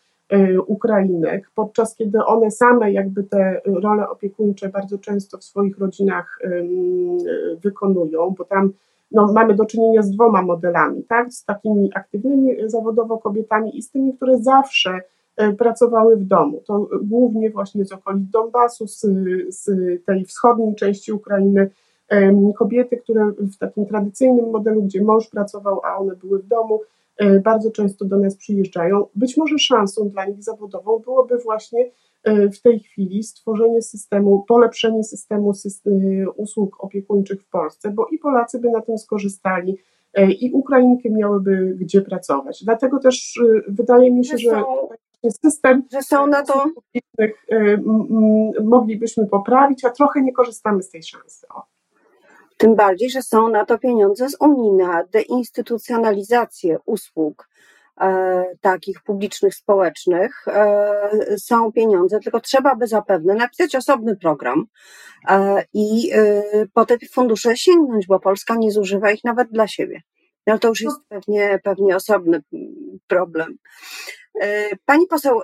Ukrainek, 0.68 1.52
podczas 1.56 1.96
kiedy 1.96 2.26
one 2.26 2.52
same 2.52 2.92
jakby 2.92 3.24
te 3.24 3.62
role 3.66 4.10
opiekuńcze 4.10 4.70
bardzo 4.70 4.98
często 4.98 5.38
w 5.38 5.44
swoich 5.44 5.78
rodzinach 5.78 6.40
wykonują, 7.64 8.36
bo 8.38 8.46
tam 8.46 8.74
no, 9.12 9.34
mamy 9.34 9.54
do 9.54 9.66
czynienia 9.66 10.02
z 10.02 10.12
dwoma 10.12 10.42
modelami, 10.42 11.04
tak? 11.04 11.34
z 11.34 11.46
takimi 11.46 11.90
aktywnymi 11.96 12.56
zawodowo 12.66 13.18
kobietami 13.18 13.78
i 13.78 13.82
z 13.82 13.92
tymi, 13.92 14.14
które 14.14 14.38
zawsze 14.38 15.00
e, 15.38 15.54
pracowały 15.54 16.18
w 16.18 16.24
domu. 16.24 16.62
To 16.68 16.90
głównie 17.02 17.50
właśnie 17.50 17.86
z 17.86 17.92
okolic 17.92 18.30
Donbasu, 18.30 18.88
z, 18.88 19.02
z 19.50 19.66
tej 20.06 20.26
wschodniej 20.26 20.76
części 20.76 21.12
Ukrainy, 21.12 21.70
kobiety, 22.58 22.98
które 22.98 23.32
w 23.38 23.58
takim 23.58 23.86
tradycyjnym 23.86 24.50
modelu, 24.50 24.84
gdzie 24.84 25.04
mąż 25.04 25.30
pracował, 25.30 25.82
a 25.84 25.98
one 25.98 26.16
były 26.16 26.40
w 26.40 26.48
domu, 26.48 26.82
bardzo 27.44 27.72
często 27.72 28.06
do 28.06 28.18
nas 28.18 28.36
przyjeżdżają. 28.36 29.06
Być 29.16 29.38
może 29.38 29.58
szansą 29.60 30.10
dla 30.10 30.26
nich 30.26 30.44
zawodową 30.44 31.00
byłoby 31.00 31.38
właśnie 31.38 31.92
E, 32.26 32.50
w 32.50 32.62
tej 32.62 32.80
chwili 32.80 33.24
stworzenie 33.24 33.82
systemu, 33.82 34.44
polepszenie 34.48 35.04
systemu 35.04 35.52
e, 35.52 36.30
usług 36.30 36.84
opiekuńczych 36.84 37.42
w 37.42 37.50
Polsce, 37.50 37.92
bo 37.92 38.08
i 38.12 38.18
Polacy 38.18 38.60
by 38.60 38.70
na 38.70 38.82
tym 38.82 38.98
skorzystali, 38.98 39.78
e, 40.14 40.32
i 40.32 40.52
Ukrainki 40.52 41.12
miałyby 41.12 41.76
gdzie 41.80 42.02
pracować. 42.02 42.64
Dlatego 42.64 43.00
też 43.00 43.40
wydaje 43.68 44.12
mi 44.12 44.26
się, 44.26 44.38
że, 44.38 44.64
że 45.24 45.32
system 45.32 45.84
że 45.92 46.02
są 46.02 46.28
na 46.28 46.44
to 46.44 46.54
publicznych 46.76 47.46
moglibyśmy 48.64 49.28
poprawić, 49.28 49.86
a 49.86 49.90
trochę 49.90 50.22
nie 50.22 50.34
korzystamy 50.34 50.84
z 50.84 50.90
tej 50.90 51.04
szansy. 51.04 51.48
O. 51.50 51.75
Tym 52.58 52.76
bardziej, 52.76 53.10
że 53.10 53.22
są 53.22 53.50
na 53.50 53.66
to 53.66 53.78
pieniądze 53.78 54.30
z 54.30 54.38
Unii 54.40 54.72
na 54.72 55.04
deinstytucjonalizację 55.04 56.78
usług 56.86 57.48
E, 58.02 58.46
takich 58.62 59.02
publicznych, 59.04 59.56
społecznych 59.56 60.48
e, 60.48 61.38
są 61.38 61.72
pieniądze, 61.72 62.20
tylko 62.20 62.40
trzeba 62.40 62.76
by 62.76 62.88
zapewne 62.88 63.36
napisać 63.36 63.76
osobny 63.76 64.16
program 64.18 64.66
e, 65.30 65.64
i 65.74 66.12
po 66.74 66.86
te 66.86 66.98
fundusze 67.12 67.58
sięgnąć, 67.58 68.08
bo 68.08 68.20
Polska 68.20 68.56
nie 68.56 68.72
zużywa 68.72 69.12
ich 69.12 69.24
nawet 69.24 69.52
dla 69.52 69.68
siebie. 69.68 70.02
No 70.48 70.60
to 70.60 70.68
już 70.68 70.82
jest 70.82 70.98
pewnie, 71.10 71.60
pewnie 71.64 71.96
osobny 71.96 72.42
problem. 73.08 73.58
Pani 74.86 75.08
poseł, 75.08 75.42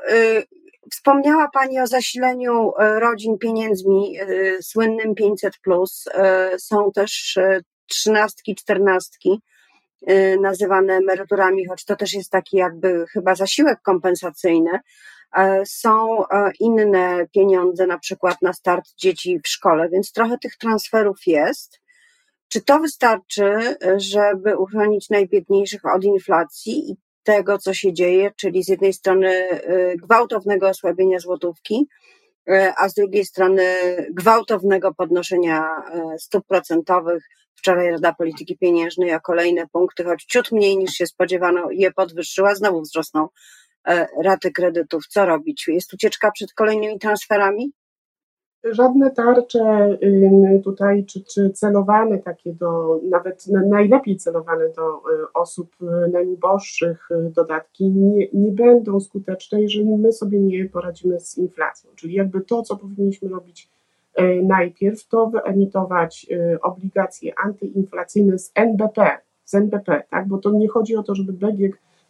wspomniała 0.92 1.50
Pani 1.54 1.80
o 1.80 1.88
zasileniu 1.88 2.72
rodzin 2.78 3.38
pieniędzmi 3.38 4.18
słynnym 4.62 5.16
500. 5.16 5.54
Są 6.58 6.92
też 6.92 7.40
trzynastki, 7.88 8.56
czternastki 8.56 9.42
nazywane 10.42 10.94
emeryturami, 10.94 11.68
choć 11.68 11.86
to 11.86 11.96
też 11.96 12.14
jest 12.14 12.32
taki 12.32 12.58
jakby 12.58 13.06
chyba 13.14 13.36
zasiłek 13.36 13.82
kompensacyjny. 13.82 14.80
E, 15.38 15.66
są 15.66 16.28
e, 16.28 16.52
inne 16.60 17.28
pieniądze, 17.34 17.88
na 17.88 18.00
przykład 18.00 18.42
na 18.42 18.54
start 18.54 18.86
dzieci 18.98 19.40
w 19.44 19.48
szkole, 19.48 19.90
więc 19.90 20.12
trochę 20.12 20.38
tych 20.38 20.58
transferów 20.58 21.18
jest. 21.28 21.82
Czy 22.48 22.62
to 22.62 22.80
wystarczy, 22.80 23.76
żeby 23.98 24.58
uchronić 24.58 25.10
najbiedniejszych 25.10 25.82
od 25.96 26.04
inflacji 26.04 26.92
i 26.92 26.98
tego, 27.24 27.58
co 27.58 27.74
się 27.74 27.94
dzieje, 27.94 28.32
czyli 28.36 28.64
z 28.64 28.68
jednej 28.68 28.94
strony 28.94 29.30
y, 29.30 29.96
gwałtownego 29.98 30.70
osłabienia 30.70 31.20
złotówki, 31.20 31.88
y, 32.50 32.74
a 32.78 32.90
z 32.90 32.94
drugiej 32.94 33.26
strony 33.26 33.64
gwałtownego 34.12 34.94
podnoszenia 34.94 35.70
stóp 36.18 36.48
procentowych 36.48 37.24
Wczoraj 37.56 37.92
Rada 37.92 38.14
Polityki 38.14 38.58
Pieniężnej, 38.58 39.12
a 39.12 39.20
kolejne 39.20 39.68
punkty, 39.68 40.04
choć 40.04 40.26
ciut 40.26 40.52
mniej 40.52 40.78
niż 40.78 40.92
się 40.92 41.08
spodziewano, 41.08 41.68
je 41.72 41.92
podwyższyła, 41.92 42.56
znowu 42.56 42.82
wzrosną 42.82 43.28
raty 44.24 44.52
kredytów. 44.52 45.08
Co 45.08 45.26
robić? 45.26 45.68
Jest 45.68 45.94
ucieczka 45.94 46.32
przed 46.32 46.54
kolejnymi 46.54 47.00
transferami? 47.00 47.72
Żadne 48.64 49.12
tarcze 49.12 49.98
tutaj, 50.64 51.06
czy, 51.06 51.24
czy 51.24 51.50
celowane 51.50 52.18
takie 52.20 52.54
do, 52.54 53.00
nawet 53.10 53.48
najlepiej 53.48 54.18
celowane 54.18 54.70
do 54.70 54.98
y, 54.98 55.34
osób 55.34 55.76
y, 55.82 56.12
najuboższych 56.12 57.12
y, 57.12 57.32
dodatki 57.36 57.90
nie, 57.90 58.28
nie 58.34 58.52
będą 58.52 59.00
skuteczne, 59.00 59.62
jeżeli 59.62 59.98
my 59.98 60.12
sobie 60.12 60.40
nie 60.40 60.70
poradzimy 60.70 61.20
z 61.20 61.38
inflacją. 61.38 61.92
Czyli 61.96 62.14
jakby 62.14 62.42
to, 62.42 62.62
co 62.62 62.78
powinniśmy 62.78 63.30
robić 63.30 63.70
najpierw 64.44 65.08
to 65.08 65.28
wyemitować 65.28 66.28
obligacje 66.62 67.34
antyinflacyjne 67.46 68.40
z 68.40 68.52
NBP, 68.56 69.18
z 69.46 69.56
NBP, 69.56 70.04
tak? 70.10 70.28
bo 70.28 70.38
to 70.38 70.52
nie 70.52 70.68
chodzi 70.68 70.96
o 70.96 71.04
to, 71.04 71.16
żeby 71.16 71.34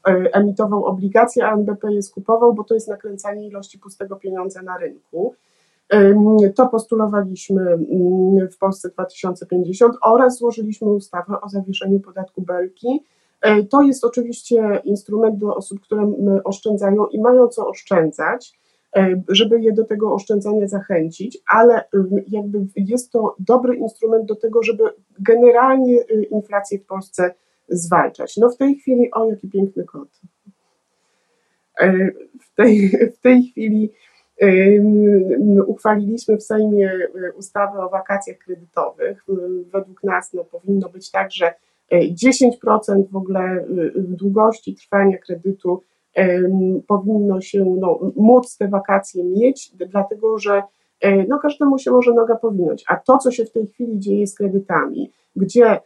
e, 0.07 0.33
emitował 0.33 0.85
obligacje, 0.85 1.45
a 1.45 1.53
NBP 1.53 1.93
je 1.93 2.01
skupował, 2.01 2.53
bo 2.53 2.63
to 2.63 2.73
jest 2.73 2.87
nakręcanie 2.87 3.47
ilości 3.47 3.79
pustego 3.79 4.15
pieniądza 4.15 4.61
na 4.61 4.77
rynku. 4.77 5.35
To 6.55 6.67
postulowaliśmy 6.67 7.61
mm, 7.61 8.49
w 8.51 8.57
Polsce 8.57 8.89
2050 8.89 9.95
oraz 10.01 10.37
złożyliśmy 10.37 10.87
ustawę 10.87 11.41
o 11.41 11.49
zawieszeniu 11.49 11.99
podatku 11.99 12.41
belki. 12.41 13.03
To 13.69 13.81
jest 13.81 14.05
oczywiście 14.05 14.81
instrument 14.83 15.37
do 15.37 15.55
osób, 15.55 15.79
które 15.79 16.13
oszczędzają 16.43 17.07
i 17.07 17.21
mają 17.21 17.47
co 17.47 17.67
oszczędzać. 17.67 18.59
Żeby 19.29 19.61
je 19.61 19.73
do 19.73 19.83
tego 19.83 20.13
oszczędzania 20.13 20.67
zachęcić, 20.67 21.37
ale 21.47 21.83
jakby 22.27 22.59
jest 22.75 23.11
to 23.11 23.35
dobry 23.39 23.75
instrument 23.75 24.25
do 24.25 24.35
tego, 24.35 24.63
żeby 24.63 24.83
generalnie 25.19 26.01
y, 26.01 26.23
inflację 26.23 26.79
w 26.79 26.85
Polsce 26.85 27.33
zwalczać. 27.69 28.37
No 28.37 28.49
w 28.49 28.57
tej 28.57 28.75
chwili, 28.75 29.11
o 29.11 29.25
jaki 29.25 29.49
piękny 29.49 29.83
kot. 29.83 30.09
W 32.41 32.55
tej, 32.55 32.89
w 33.17 33.21
tej 33.21 33.43
chwili 33.43 33.91
uchwaliliśmy 35.67 36.37
w 36.37 36.43
Sejmie 36.43 36.91
y, 36.93 37.33
ustawę 37.37 37.79
o 37.79 37.89
wakacjach 37.89 38.37
kredytowych. 38.37 39.25
Według 39.71 40.03
nas 40.03 40.33
no, 40.33 40.43
powinno 40.43 40.89
być 40.89 41.11
tak, 41.11 41.31
że 41.31 41.53
10% 41.91 42.51
e, 42.89 43.03
w 43.11 43.15
ogóle 43.15 43.65
y, 43.69 43.93
długości 43.95 44.75
trwania 44.75 45.17
kredytu 45.17 45.83
powinno 46.87 47.41
się 47.41 47.65
no, 47.79 47.99
móc 48.15 48.57
te 48.57 48.67
wakacje 48.67 49.23
mieć, 49.23 49.71
dlatego 49.91 50.39
że 50.39 50.63
no, 51.27 51.39
każdemu 51.39 51.77
się 51.77 51.91
może 51.91 52.13
noga 52.13 52.35
powinąć. 52.35 52.83
A 52.87 52.95
to, 52.95 53.17
co 53.17 53.31
się 53.31 53.45
w 53.45 53.51
tej 53.51 53.67
chwili 53.67 53.99
dzieje 53.99 54.27
z 54.27 54.35
kredytami, 54.35 55.11
gdzie 55.35 55.79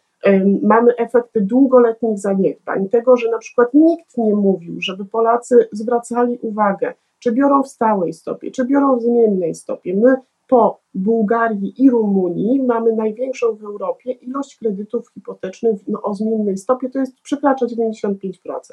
mamy 0.62 0.96
efekty 0.96 1.42
długoletnich 1.42 2.20
zaniedbań, 2.20 2.90
tego, 2.90 3.18
że 3.18 3.32
na 3.32 3.38
przykład 3.38 3.74
nikt 3.74 4.18
nie 4.18 4.36
mówił, 4.36 4.76
żeby 4.82 5.06
Polacy 5.06 5.68
zwracali 5.72 6.38
uwagę, 6.42 6.94
czy 7.26 7.32
biorą 7.32 7.64
w 7.64 7.68
stałej 7.68 8.14
stopie, 8.14 8.52
czy 8.52 8.66
biorą 8.66 8.98
w 8.98 9.02
zmiennej 9.02 9.56
stopie. 9.56 9.96
My 9.96 10.16
po 10.48 10.80
Bułgarii 10.94 11.84
i 11.84 11.90
Rumunii 11.90 12.64
mamy 12.64 12.94
największą 12.94 13.56
w 13.56 13.64
Europie 13.64 14.12
ilość 14.12 14.56
kredytów 14.56 15.10
hipotecznych 15.14 15.80
no, 15.88 16.02
o 16.02 16.14
zmiennej 16.14 16.58
stopie, 16.58 16.90
to 16.90 17.00
jest 17.00 17.22
przekracza 17.22 17.66
95%, 17.66 18.16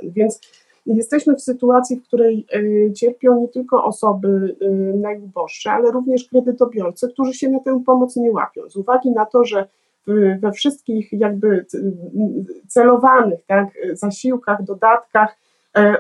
więc 0.04 0.40
Jesteśmy 0.86 1.36
w 1.36 1.40
sytuacji, 1.40 1.96
w 1.96 2.02
której 2.02 2.46
e, 2.52 2.92
cierpią 2.92 3.40
nie 3.40 3.48
tylko 3.48 3.84
osoby 3.84 4.56
e, 4.60 4.68
najuboższe, 4.96 5.70
ale 5.70 5.90
również 5.90 6.24
kredytobiorcy, 6.24 7.08
którzy 7.08 7.34
się 7.34 7.50
na 7.50 7.60
tę 7.60 7.82
pomoc 7.86 8.16
nie 8.16 8.30
łapią. 8.30 8.70
Z 8.70 8.76
uwagi 8.76 9.10
na 9.10 9.26
to, 9.26 9.44
że 9.44 9.68
we 10.40 10.52
wszystkich 10.52 11.12
jakby 11.12 11.66
celowanych 12.68 13.44
tak, 13.46 13.68
zasiłkach, 13.92 14.62
dodatkach, 14.62 15.36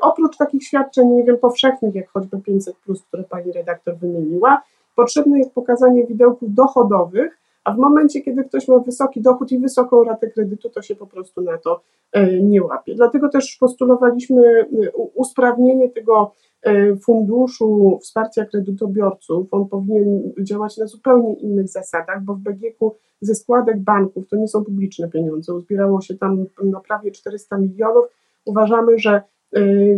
oprócz 0.00 0.36
takich 0.36 0.64
świadczeń, 0.64 1.08
nie 1.08 1.24
wiem, 1.24 1.38
powszechnych, 1.38 1.94
jak 1.94 2.08
choćby 2.10 2.40
500, 2.40 2.76
które 3.08 3.24
pani 3.24 3.52
redaktor 3.52 3.96
wymieniła, 3.96 4.62
potrzebne 4.96 5.38
jest 5.38 5.52
pokazanie 5.52 6.06
widełków 6.06 6.54
dochodowych, 6.54 7.42
a 7.64 7.72
w 7.72 7.78
momencie, 7.78 8.20
kiedy 8.20 8.44
ktoś 8.44 8.68
ma 8.68 8.78
wysoki 8.78 9.20
dochód 9.20 9.52
i 9.52 9.58
wysoką 9.58 10.04
ratę 10.04 10.30
kredytu, 10.30 10.70
to 10.70 10.82
się 10.82 10.96
po 10.96 11.06
prostu 11.06 11.40
na 11.40 11.58
to 11.58 11.80
e, 12.12 12.40
nie 12.40 12.62
łapie. 12.62 12.94
Dlatego 12.94 13.28
też 13.28 13.56
postulowaliśmy 13.60 14.42
e, 14.60 14.66
usprawnienie 14.92 15.90
tego 15.90 16.32
e, 16.62 16.96
funduszu 16.96 17.98
wsparcia 18.02 18.44
kredytobiorców. 18.44 19.46
On 19.50 19.68
powinien 19.68 20.32
działać 20.40 20.76
na 20.76 20.86
zupełnie 20.86 21.34
innych 21.34 21.68
zasadach, 21.68 22.22
bo 22.22 22.34
w 22.34 22.38
BGK 22.38 22.78
ze 23.20 23.34
składek 23.34 23.80
banków 23.80 24.28
to 24.28 24.36
nie 24.36 24.48
są 24.48 24.64
publiczne 24.64 25.08
pieniądze. 25.08 25.54
Uzbierało 25.54 26.00
się 26.00 26.14
tam 26.14 26.46
no, 26.64 26.80
prawie 26.80 27.10
400 27.10 27.58
milionów. 27.58 28.04
Uważamy, 28.44 28.98
że 28.98 29.22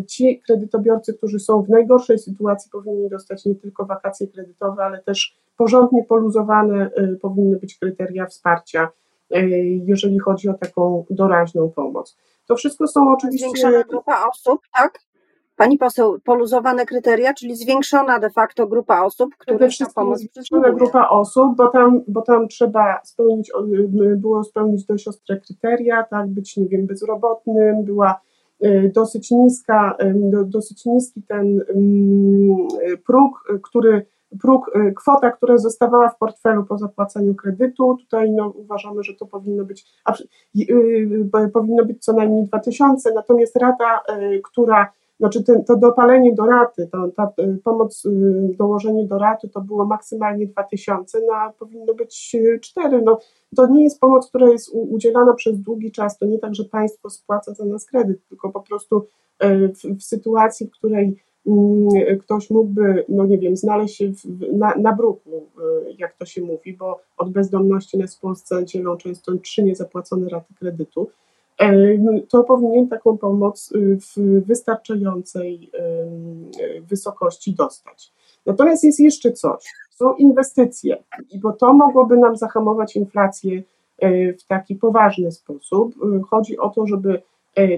ci 0.08 0.42
kredytobiorcy, 0.46 1.14
którzy 1.14 1.38
są 1.38 1.62
w 1.62 1.68
najgorszej 1.68 2.18
sytuacji, 2.18 2.70
powinni 2.70 3.08
dostać 3.08 3.44
nie 3.44 3.54
tylko 3.54 3.86
wakacje 3.86 4.28
kredytowe, 4.28 4.84
ale 4.84 5.02
też 5.02 5.36
porządnie 5.56 6.04
poluzowane 6.04 6.90
y, 6.98 7.18
powinny 7.22 7.58
być 7.58 7.78
kryteria 7.78 8.26
wsparcia, 8.26 8.88
y, 9.36 9.38
jeżeli 9.86 10.18
chodzi 10.18 10.48
o 10.48 10.54
taką 10.54 11.04
doraźną 11.10 11.70
pomoc. 11.70 12.16
To 12.46 12.56
wszystko 12.56 12.86
są 12.86 13.12
oczywiście. 13.12 13.48
Zwiększona 13.48 13.84
grupa 13.84 14.26
osób, 14.28 14.60
tak? 14.78 14.98
Pani 15.56 15.78
poseł, 15.78 16.18
poluzowane 16.24 16.86
kryteria, 16.86 17.34
czyli 17.34 17.56
zwiększona 17.56 18.18
de 18.18 18.30
facto 18.30 18.66
grupa 18.66 19.02
osób, 19.02 19.30
które 19.38 19.58
tę 19.58 19.86
pomoc 19.94 20.18
Zwiększona 20.18 20.72
grupa 20.72 21.08
osób, 21.08 21.56
bo 21.56 21.68
tam, 21.68 22.02
bo 22.08 22.22
tam 22.22 22.48
trzeba 22.48 23.00
spełnić, 23.04 23.50
y, 23.50 24.16
było 24.16 24.44
spełnić 24.44 24.86
dość 24.86 25.08
ostre 25.08 25.40
kryteria, 25.40 26.02
tak, 26.02 26.28
być, 26.28 26.56
nie 26.56 26.68
wiem, 26.68 26.86
bezrobotnym, 26.86 27.84
była 27.84 28.20
dosyć 28.94 29.30
niska, 29.30 29.96
dosyć 30.44 30.84
niski 30.84 31.22
ten 31.22 31.60
próg, 33.06 33.44
który 33.62 34.06
próg, 34.40 34.70
y, 34.76 34.92
kwota, 34.92 35.30
która 35.30 35.58
zostawała 35.58 36.08
w 36.08 36.18
portfelu 36.18 36.64
po 36.64 36.78
zapłaceniu 36.78 37.34
kredytu. 37.34 37.96
Tutaj 38.00 38.30
no, 38.30 38.48
uważamy, 38.48 39.02
że 39.02 39.14
to 39.14 39.26
powinno 39.26 39.64
być, 39.64 39.86
a, 40.04 40.14
yy, 40.54 41.50
powinno 41.52 41.84
być 41.84 42.04
co 42.04 42.12
najmniej 42.12 42.44
2000, 42.44 43.14
natomiast 43.14 43.56
rata, 43.56 44.00
yy, 44.20 44.40
która, 44.42 44.92
znaczy 45.20 45.44
ten, 45.44 45.64
to 45.64 45.76
dopalenie 45.76 46.34
do 46.34 46.46
raty, 46.46 46.88
to, 46.92 47.08
ta 47.16 47.32
yy, 47.38 47.58
pomoc, 47.64 48.02
dołożenie 48.58 49.06
do 49.06 49.18
raty 49.18 49.48
to 49.48 49.60
było 49.60 49.84
maksymalnie 49.84 50.46
2000, 50.46 51.20
no 51.26 51.34
a 51.34 51.52
powinno 51.52 51.94
być 51.94 52.36
4. 52.60 53.02
No, 53.02 53.18
to 53.56 53.66
nie 53.66 53.84
jest 53.84 54.00
pomoc, 54.00 54.28
która 54.28 54.48
jest 54.48 54.70
udzielana 54.74 55.34
przez 55.34 55.58
długi 55.58 55.92
czas, 55.92 56.18
to 56.18 56.26
nie 56.26 56.38
tak, 56.38 56.54
że 56.54 56.64
państwo 56.64 57.10
spłaca 57.10 57.54
za 57.54 57.64
nas 57.64 57.86
kredyt, 57.86 58.28
tylko 58.28 58.50
po 58.50 58.60
prostu 58.60 59.06
w, 59.40 59.98
w 59.98 60.02
sytuacji, 60.02 60.66
w 60.66 60.70
której 60.70 61.16
Mm, 61.46 62.18
ktoś 62.18 62.50
mógłby, 62.50 63.04
no 63.08 63.26
nie 63.26 63.38
wiem, 63.38 63.56
znaleźć 63.56 63.96
się 63.96 64.08
w, 64.08 64.24
na, 64.52 64.74
na 64.74 64.92
bruku, 64.92 65.30
y, 65.88 65.94
jak 65.98 66.16
to 66.16 66.26
się 66.26 66.42
mówi, 66.42 66.72
bo 66.72 67.00
od 67.16 67.30
bezdomności 67.30 67.98
nas 67.98 68.16
w 68.16 68.20
Polsce 68.20 68.64
dzielą 68.64 68.96
często 68.96 69.32
trzy 69.38 69.62
niezapłacone 69.62 70.28
raty 70.28 70.54
kredytu, 70.58 71.08
e, 71.08 71.23
to 72.28 72.44
powinien 72.44 72.88
taką 72.88 73.18
pomoc 73.18 73.72
y, 73.72 73.98
w 73.98 74.46
wystarczającej 74.46 75.70
y, 75.74 76.80
wysokości 76.80 77.54
dostać. 77.54 78.12
Natomiast 78.46 78.84
jest 78.84 79.00
jeszcze 79.00 79.32
coś, 79.32 79.64
są 79.90 80.14
inwestycje, 80.14 81.02
bo 81.42 81.52
to 81.52 81.72
mogłoby 81.72 82.16
nam 82.16 82.36
zahamować 82.36 82.96
inflację 82.96 83.62
e, 83.98 84.32
w 84.32 84.44
taki 84.46 84.74
poważny 84.74 85.32
sposób. 85.32 85.94
Chodzi 86.30 86.58
o 86.58 86.70
to, 86.70 86.86
żeby 86.86 87.22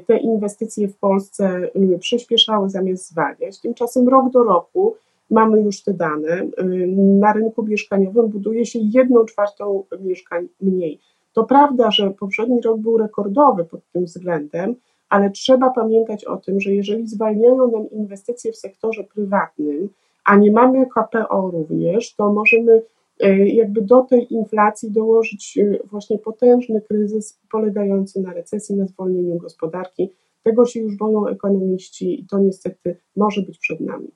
te 0.06 0.16
inwestycje 0.18 0.88
w 0.88 0.96
Polsce 0.96 1.70
y, 1.94 1.98
przyspieszały 1.98 2.70
zamiast 2.70 3.10
zwalniać. 3.10 3.60
Tymczasem 3.60 4.08
rok 4.08 4.30
do 4.30 4.42
roku 4.42 4.96
mamy 5.30 5.60
już 5.60 5.82
te 5.82 5.94
dane. 5.94 6.42
Y, 6.42 6.86
na 6.96 7.32
rynku 7.32 7.62
mieszkaniowym 7.62 8.28
buduje 8.28 8.66
się 8.66 8.78
jedną 8.82 9.24
czwartą 9.24 9.84
mieszkań 10.00 10.48
mniej. 10.60 11.00
To 11.36 11.44
prawda, 11.44 11.90
że 11.90 12.10
poprzedni 12.10 12.60
rok 12.60 12.80
był 12.80 12.98
rekordowy 12.98 13.64
pod 13.64 13.80
tym 13.92 14.04
względem, 14.04 14.74
ale 15.08 15.30
trzeba 15.30 15.70
pamiętać 15.70 16.24
o 16.24 16.36
tym, 16.36 16.60
że 16.60 16.70
jeżeli 16.70 17.06
zwalniają 17.06 17.70
nam 17.70 17.90
inwestycje 17.90 18.52
w 18.52 18.56
sektorze 18.56 19.04
prywatnym, 19.04 19.88
a 20.24 20.36
nie 20.36 20.52
mamy 20.52 20.86
KPO 20.86 21.50
również, 21.50 22.14
to 22.14 22.32
możemy 22.32 22.82
E, 23.20 23.48
jakby 23.48 23.82
do 23.82 24.02
tej 24.02 24.34
inflacji 24.34 24.90
dołożyć 24.90 25.58
e, 25.58 25.78
właśnie 25.84 26.18
potężny 26.18 26.80
kryzys 26.80 27.40
polegający 27.50 28.20
na 28.20 28.32
recesji, 28.32 28.76
na 28.76 28.86
zwolnieniu 28.86 29.36
gospodarki. 29.36 30.10
Tego 30.42 30.66
się 30.66 30.80
już 30.80 30.96
boją 30.96 31.26
ekonomiści 31.26 32.20
i 32.20 32.26
to 32.26 32.38
niestety 32.38 32.96
może 33.16 33.42
być 33.42 33.58
przed 33.58 33.80
nami. 33.80 34.08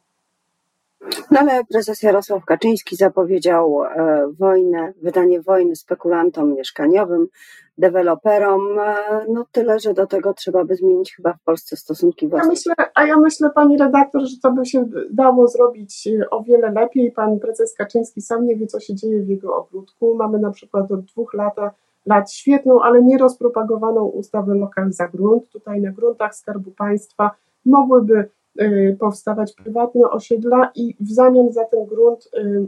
No 1.31 1.41
ale 1.41 1.65
prezes 1.65 2.03
Jarosław 2.03 2.45
Kaczyński 2.45 2.97
zapowiedział 2.97 3.85
e, 3.85 4.27
wojnę, 4.39 4.93
wydanie 5.03 5.41
wojny 5.43 5.77
spekulantom 5.77 6.55
mieszkaniowym, 6.55 7.27
deweloperom, 7.79 8.79
e, 8.79 8.95
no 9.29 9.47
tyle, 9.53 9.81
że 9.81 9.95
do 9.95 10.07
tego 10.07 10.35
trzeba 10.35 10.65
by 10.65 10.77
zmienić 10.77 11.15
chyba 11.15 11.33
w 11.33 11.45
Polsce 11.45 11.77
stosunki 11.77 12.29
własne. 12.29 12.47
Ja 12.47 12.51
myślę, 12.51 12.75
a 12.95 13.07
ja 13.07 13.17
myślę, 13.17 13.51
pani 13.51 13.79
redaktor, 13.79 14.23
że 14.23 14.37
to 14.43 14.53
by 14.53 14.67
się 14.67 14.85
dało 15.11 15.49
zrobić 15.49 16.07
e, 16.07 16.31
o 16.31 16.43
wiele 16.43 16.71
lepiej. 16.71 17.13
Pan 17.13 17.41
prezes 17.41 17.75
Kaczyński 17.75 18.23
sam 18.23 18.47
nie 18.47 18.57
wie, 18.57 18.67
co 18.67 18.81
się 18.81 18.95
dzieje 18.95 19.23
w 19.23 19.29
jego 19.29 19.57
ogródku. 19.57 20.15
Mamy 20.15 20.39
na 20.39 20.51
przykład 20.51 20.93
od 20.93 21.01
dwóch 21.01 21.35
lat, 21.35 21.55
lat 22.07 22.33
świetną, 22.33 22.83
ale 22.83 23.03
nierozpropagowaną 23.03 24.05
ustawę 24.05 24.55
lokal 24.55 24.93
za 24.93 25.09
grunt. 25.09 25.49
Tutaj 25.49 25.81
na 25.81 25.91
gruntach 25.91 26.35
Skarbu 26.35 26.71
Państwa 26.71 27.31
mogłyby 27.65 28.31
powstawać 28.99 29.53
prywatne 29.53 30.11
osiedla 30.11 30.71
i 30.75 30.95
w 31.01 31.13
zamian 31.13 31.53
za 31.53 31.65
ten 31.65 31.85
grunt, 31.85 32.29
y, 32.39 32.67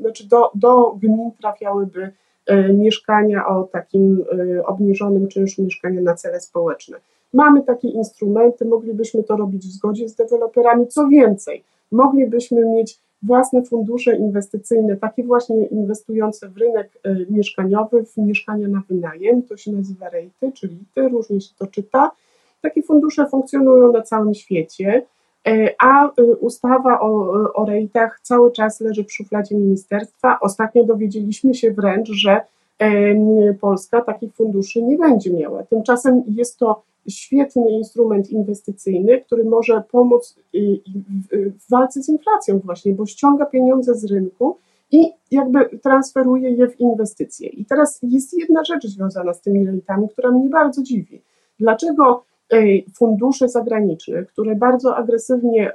znaczy 0.00 0.28
do, 0.28 0.50
do 0.54 0.96
gmin 1.02 1.30
trafiałyby 1.40 2.12
y, 2.50 2.72
mieszkania 2.74 3.46
o 3.46 3.62
takim 3.62 4.24
obniżonym 4.66 5.28
czynszu 5.28 5.62
mieszkania 5.62 6.00
na 6.00 6.14
cele 6.14 6.40
społeczne. 6.40 6.96
Mamy 7.32 7.62
takie 7.62 7.88
instrumenty, 7.88 8.64
moglibyśmy 8.64 9.22
to 9.22 9.36
robić 9.36 9.66
w 9.66 9.72
zgodzie 9.72 10.08
z 10.08 10.14
deweloperami. 10.14 10.86
Co 10.86 11.08
więcej, 11.08 11.64
moglibyśmy 11.92 12.64
mieć 12.64 12.98
własne 13.22 13.62
fundusze 13.62 14.16
inwestycyjne, 14.16 14.96
takie 14.96 15.24
właśnie 15.24 15.66
inwestujące 15.66 16.48
w 16.48 16.56
rynek 16.56 16.90
mieszkaniowy, 17.30 18.04
w 18.04 18.16
mieszkania 18.16 18.68
na 18.68 18.82
wynajem, 18.88 19.42
to 19.42 19.56
się 19.56 19.72
nazywa 19.72 20.08
rejty, 20.08 20.52
czyli 20.52 20.78
ty, 20.94 21.08
różnie 21.08 21.40
się 21.40 21.54
to 21.58 21.66
czyta. 21.66 22.10
Takie 22.60 22.82
fundusze 22.82 23.26
funkcjonują 23.26 23.92
na 23.92 24.02
całym 24.02 24.34
świecie. 24.34 25.02
E, 25.48 25.74
a 25.78 26.06
y, 26.20 26.36
ustawa 26.36 27.00
o, 27.00 27.08
o 27.54 27.64
rejtach 27.64 28.20
cały 28.22 28.52
czas 28.52 28.80
leży 28.80 29.04
w 29.04 29.12
szufladzie 29.12 29.56
ministerstwa. 29.56 30.38
Ostatnio 30.40 30.84
dowiedzieliśmy 30.84 31.54
się 31.54 31.70
wręcz, 31.70 32.08
że 32.08 32.40
Polska 33.60 34.00
takich 34.00 34.34
funduszy 34.34 34.82
nie 34.82 34.98
będzie 34.98 35.32
miała. 35.32 35.62
Tymczasem 35.62 36.22
jest 36.26 36.58
to 36.58 36.82
świetny 37.08 37.70
instrument 37.70 38.30
inwestycyjny, 38.30 39.20
który 39.20 39.44
może 39.44 39.82
pomóc 39.90 40.36
w 41.32 41.70
walce 41.70 42.02
z 42.02 42.08
inflacją 42.08 42.58
właśnie, 42.58 42.92
bo 42.92 43.06
ściąga 43.06 43.46
pieniądze 43.46 43.94
z 43.94 44.04
rynku 44.04 44.56
i 44.92 45.12
jakby 45.30 45.78
transferuje 45.78 46.50
je 46.50 46.68
w 46.68 46.80
inwestycje. 46.80 47.48
I 47.48 47.64
teraz 47.64 47.98
jest 48.02 48.38
jedna 48.38 48.64
rzecz 48.64 48.86
związana 48.86 49.34
z 49.34 49.40
tymi 49.40 49.66
rejtami, 49.66 50.08
która 50.08 50.30
mnie 50.30 50.48
bardzo 50.48 50.82
dziwi. 50.82 51.22
Dlaczego 51.60 52.24
fundusze 52.94 53.48
zagraniczne, 53.48 54.24
które 54.24 54.54
bardzo 54.54 54.96
agresywnie 54.96 55.72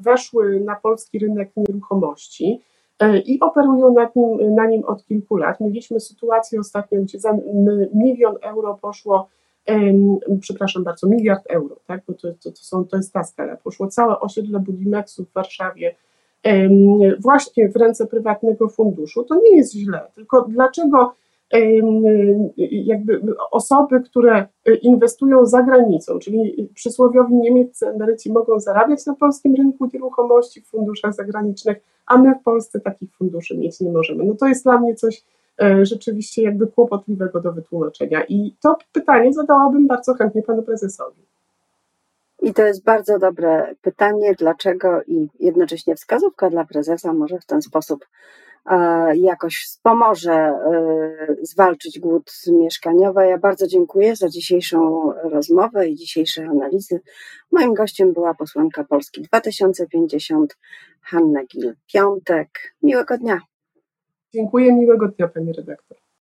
weszły 0.00 0.60
na 0.60 0.76
polski 0.76 1.18
rynek 1.18 1.50
nieruchomości 1.56 2.60
e, 2.98 3.18
i 3.18 3.40
operują 3.40 3.92
nad 3.92 4.16
nim, 4.16 4.54
na 4.54 4.66
nim 4.66 4.84
od 4.84 5.04
kilku 5.04 5.36
lat. 5.36 5.60
Mieliśmy 5.60 6.00
sytuację 6.00 6.60
ostatnio, 6.60 7.00
gdzie 7.00 7.18
za 7.18 7.38
milion 7.94 8.34
euro 8.42 8.78
poszło, 8.82 9.28
przepraszam 10.40 10.84
bardzo, 10.84 11.08
miliard 11.08 11.44
euro, 11.48 11.76
tak? 11.86 12.00
bo 12.08 12.14
to, 12.14 12.28
to, 12.42 12.50
to, 12.50 12.56
są, 12.56 12.84
to 12.84 12.96
jest 12.96 13.12
ta 13.12 13.24
skala, 13.24 13.56
poszło 13.56 13.86
całe 13.86 14.20
osiedle 14.20 14.60
Budimexu 14.60 15.24
w 15.24 15.32
Warszawie 15.32 15.94
właśnie 17.18 17.68
w 17.68 17.76
ręce 17.76 18.06
prywatnego 18.06 18.68
funduszu. 18.68 19.24
To 19.24 19.34
nie 19.34 19.56
jest 19.56 19.74
źle, 19.74 20.00
tylko 20.14 20.42
dlaczego 20.48 21.14
jakby 22.70 23.20
osoby, 23.50 24.00
które 24.00 24.48
inwestują 24.82 25.46
za 25.46 25.62
granicą, 25.62 26.18
czyli 26.18 26.70
przysłowiowi 26.74 27.34
niemieccy 27.34 27.86
emeryci 27.86 28.32
mogą 28.32 28.60
zarabiać 28.60 29.06
na 29.06 29.14
polskim 29.14 29.54
rynku 29.54 29.88
nieruchomości 29.94 30.60
w 30.60 30.66
funduszach 30.66 31.14
zagranicznych, 31.14 31.78
a 32.06 32.18
my 32.18 32.34
w 32.34 32.42
Polsce 32.42 32.80
takich 32.80 33.16
funduszy 33.16 33.58
mieć 33.58 33.80
nie 33.80 33.92
możemy. 33.92 34.24
No 34.24 34.34
to 34.34 34.46
jest 34.46 34.64
dla 34.64 34.80
mnie 34.80 34.94
coś 34.94 35.24
e, 35.62 35.86
rzeczywiście 35.86 36.42
jakby 36.42 36.66
kłopotliwego 36.66 37.40
do 37.40 37.52
wytłumaczenia 37.52 38.24
i 38.24 38.56
to 38.62 38.76
pytanie 38.92 39.32
zadałabym 39.32 39.86
bardzo 39.86 40.14
chętnie 40.14 40.42
panu 40.42 40.62
prezesowi. 40.62 41.22
I 42.42 42.54
to 42.54 42.62
jest 42.62 42.84
bardzo 42.84 43.18
dobre 43.18 43.74
pytanie, 43.82 44.34
dlaczego 44.38 45.02
i 45.06 45.28
jednocześnie 45.40 45.96
wskazówka 45.96 46.50
dla 46.50 46.64
prezesa 46.64 47.12
może 47.12 47.38
w 47.38 47.46
ten 47.46 47.62
sposób 47.62 48.06
jakoś 49.14 49.54
wspomoże 49.64 50.52
zwalczyć 51.42 51.98
głód 52.00 52.32
mieszkaniowy. 52.48 53.26
Ja 53.26 53.38
bardzo 53.38 53.66
dziękuję 53.66 54.16
za 54.16 54.28
dzisiejszą 54.28 55.12
rozmowę 55.22 55.88
i 55.88 55.94
dzisiejsze 55.94 56.44
analizy. 56.44 57.00
Moim 57.52 57.74
gościem 57.74 58.12
była 58.12 58.34
posłanka 58.34 58.84
Polski 58.84 59.22
2050 59.22 60.56
Hanna 61.02 61.40
Gil-Piątek. 61.44 62.48
Miłego 62.82 63.18
dnia. 63.18 63.40
Dziękuję, 64.34 64.72
miłego 64.72 65.08
dnia 65.08 65.28
Pani 65.28 65.52
redaktor. 65.52 65.98